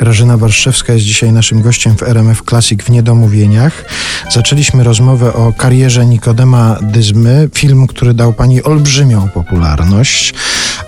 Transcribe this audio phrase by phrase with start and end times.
[0.00, 3.84] Grażyna Warszewska jest dzisiaj naszym gościem w RMF Classic w Niedomówieniach.
[4.30, 10.34] Zaczęliśmy rozmowę o karierze Nikodema Dyzmy, film, który dał pani olbrzymią popularność.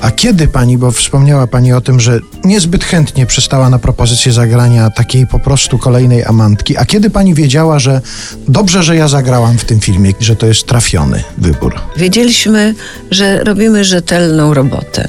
[0.01, 4.91] A kiedy pani, bo wspomniała pani o tym, że niezbyt chętnie przystała na propozycję zagrania
[4.91, 8.01] takiej po prostu kolejnej amantki, a kiedy pani wiedziała, że
[8.49, 11.75] dobrze, że ja zagrałam w tym filmie, że to jest trafiony wybór?
[11.97, 12.75] Wiedzieliśmy,
[13.11, 15.09] że robimy rzetelną robotę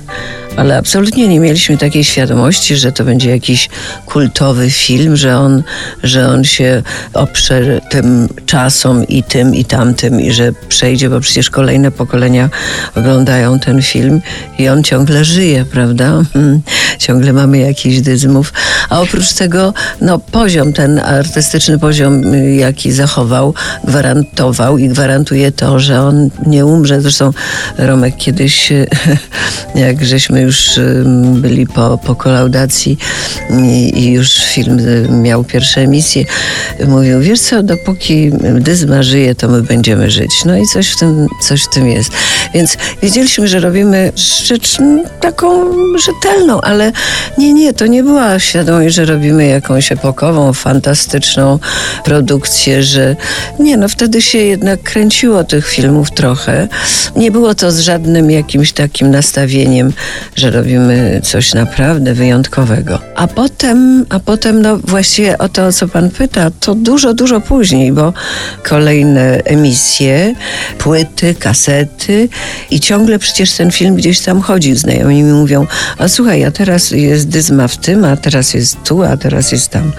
[0.58, 3.70] ale absolutnie nie mieliśmy takiej świadomości, że to będzie jakiś
[4.06, 5.64] kultowy film, że on,
[6.04, 6.84] że on się
[7.14, 12.50] oprze tym czasom i tym i tamtym i że przejdzie, bo przecież kolejne pokolenia
[12.96, 14.22] oglądają ten film
[14.60, 16.22] i on ciągle żyje, prawda?
[17.00, 18.54] Ciągle mamy jakiś dyzmów.
[18.94, 25.80] A oprócz tego, no poziom, ten artystyczny poziom, y, jaki zachował, gwarantował i gwarantuje to,
[25.80, 27.02] że on nie umrze.
[27.02, 27.32] Zresztą
[27.78, 28.74] Romek kiedyś,
[29.76, 30.80] jak żeśmy już
[31.34, 32.98] byli po, po kolaudacji
[33.94, 34.82] i, już film
[35.22, 36.26] miał pierwsze emisje,
[36.88, 40.46] mówił, wiesz co, dopóki Dyzma żyje, to my będziemy żyć.
[40.46, 42.12] No i coś w tym, coś w tym jest.
[42.54, 44.12] Więc wiedzieliśmy, że robimy
[44.46, 44.78] rzecz
[45.22, 46.92] taką rzetelną, ale
[47.38, 51.60] nie, nie, to nie była świadomość, że robimy jakąś epokową, fantastyczną
[52.04, 53.16] produkcję, że
[53.60, 56.68] nie, no wtedy się jednak kręciło tych filmów trochę.
[57.16, 59.94] Nie było to z żadnym jakimś takim nastawieniem,
[60.36, 63.00] że robimy coś naprawdę wyjątkowego.
[63.16, 67.42] A potem, a potem, no właściwie o to, o co pan pyta, to dużo, dużo
[67.42, 68.14] później, bo
[68.64, 70.36] kolejne emisje,
[70.78, 72.30] płyty, kasety
[72.72, 74.76] i ciągle przecież ten film gdzieś tam chodził.
[74.76, 75.68] Znajomi mi mówią,
[75.98, 79.70] a słuchaj, a teraz jest dyzma w tym, a teraz jest tu, a teraz jest
[79.70, 79.92] tam.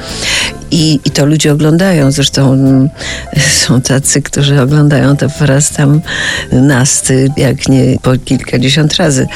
[0.70, 2.10] I, I to ludzie oglądają.
[2.10, 2.88] Zresztą mm,
[3.64, 6.00] są tacy, którzy oglądają to po raz tam
[6.52, 9.26] nasty, jak nie po kilkadziesiąt razy.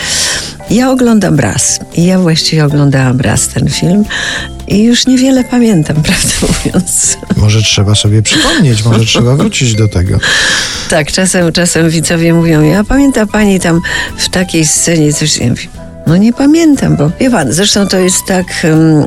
[0.71, 1.81] Ja oglądam raz.
[1.97, 4.05] I ja właściwie oglądałam raz ten film
[4.69, 7.19] i już niewiele pamiętam, prawdę mówiąc.
[7.37, 10.19] Może trzeba sobie przypomnieć, może trzeba wrócić do tego.
[10.91, 13.81] Tak, czasem, czasem widzowie mówią, ja pamięta pani tam
[14.17, 15.39] w takiej scenie coś.
[15.39, 15.69] Ja mówię,
[16.09, 18.47] no nie pamiętam, bo wie pan, zresztą to jest tak,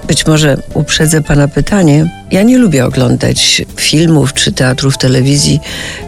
[0.07, 2.09] być może uprzedzę pana pytanie.
[2.31, 5.59] Ja nie lubię oglądać filmów czy teatrów telewizji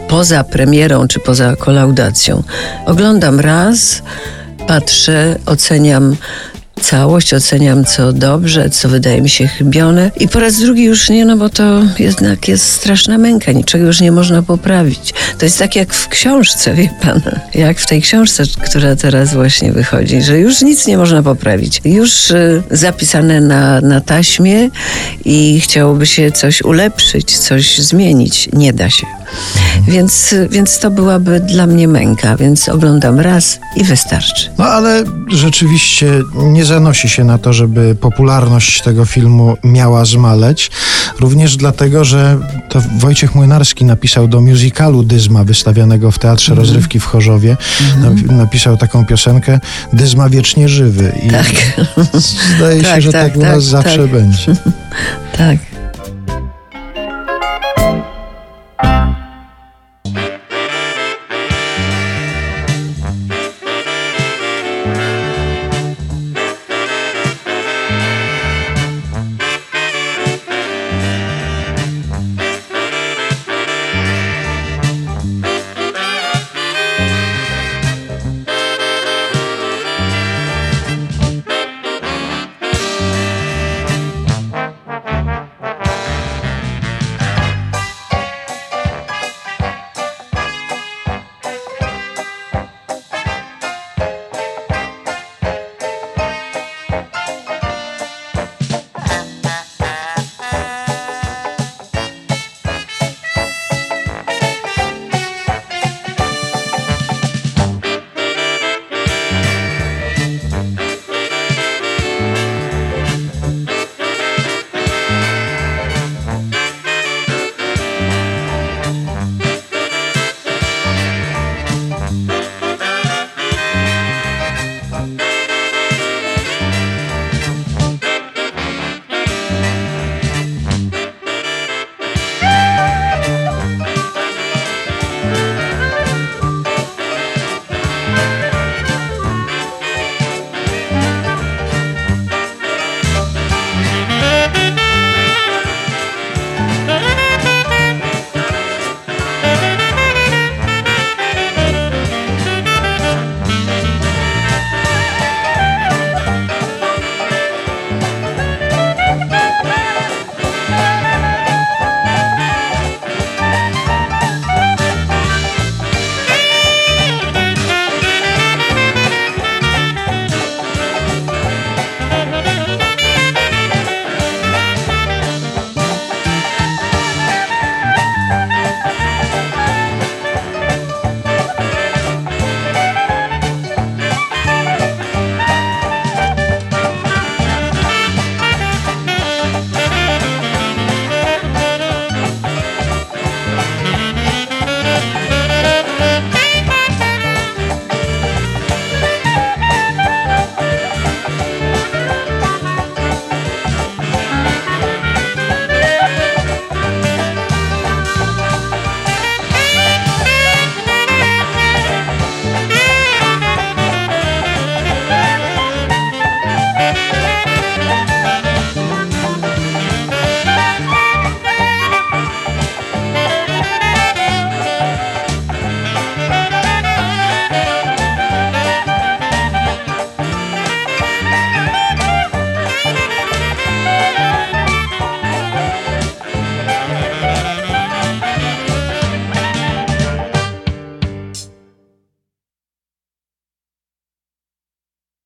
[0.08, 2.42] poza premierą czy poza kolaudacją.
[2.86, 4.02] Oglądam raz,
[4.66, 6.16] patrzę, oceniam
[6.82, 11.24] całość, oceniam co dobrze, co wydaje mi się chybione i po raz drugi już nie,
[11.24, 15.14] no bo to jednak jest straszna męka, niczego już nie można poprawić.
[15.38, 17.20] To jest tak jak w książce, wie pan,
[17.54, 21.80] jak w tej książce, która teraz właśnie wychodzi, że już nic nie można poprawić.
[21.84, 24.70] Już y, zapisane na, na taśmie
[25.24, 28.48] i chciałoby się coś ulepszyć, coś zmienić.
[28.52, 29.06] Nie da się.
[29.88, 34.50] Więc, więc to byłaby dla mnie męka, więc oglądam raz i wystarczy.
[34.58, 40.70] No ale rzeczywiście nie zanosi się na to, żeby popularność tego filmu miała zmaleć.
[41.20, 46.64] Również dlatego, że to Wojciech Młynarski napisał do musicalu Dyzma wystawianego w Teatrze mm.
[46.64, 47.56] Rozrywki w Chorzowie.
[47.96, 48.36] Mm.
[48.36, 49.60] Napisał taką piosenkę
[49.92, 51.12] Dyzma wiecznie żywy.
[51.26, 51.46] I tak.
[52.56, 54.10] zdaje się, tak, że tak, tak u nas tak, zawsze tak.
[54.10, 54.56] będzie.
[55.38, 55.73] tak.